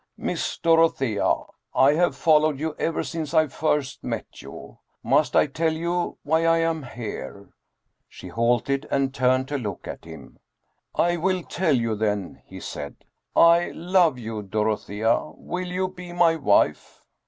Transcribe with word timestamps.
"Miss 0.17 0.57
Dorothea, 0.57 1.31
I 1.75 1.93
have 1.93 2.15
followed 2.15 2.59
you 2.59 2.73
ever 2.79 3.03
since 3.03 3.35
I 3.35 3.45
first 3.45 4.03
met 4.03 4.41
you. 4.41 4.79
Must 5.03 5.35
I 5.35 5.45
tell 5.45 5.73
you 5.73 6.17
why 6.23 6.43
I 6.43 6.57
am 6.57 6.81
here?" 6.81 7.53
She 8.09 8.27
halted 8.29 8.87
and 8.89 9.13
turned 9.13 9.47
to 9.49 9.59
look 9.59 9.87
at 9.87 10.05
him." 10.05 10.39
I 10.95 11.17
will 11.17 11.43
tell 11.43 11.75
you 11.75 11.95
then," 11.95 12.41
he 12.47 12.59
said." 12.59 12.95
I 13.35 13.69
love 13.75 14.17
you, 14.17 14.41
Dorothea; 14.41 15.23
will 15.35 15.67
you 15.67 15.87
be 15.87 16.11
my 16.13 16.35
wife 16.35 17.03